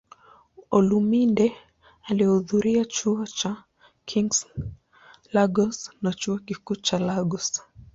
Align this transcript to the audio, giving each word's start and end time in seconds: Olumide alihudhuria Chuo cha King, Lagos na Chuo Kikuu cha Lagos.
Olumide 0.75 1.47
alihudhuria 2.09 2.83
Chuo 2.95 3.19
cha 3.37 3.51
King, 4.09 4.31
Lagos 5.33 5.77
na 6.01 6.11
Chuo 6.19 6.37
Kikuu 6.45 6.75
cha 6.85 6.97
Lagos. 7.07 7.47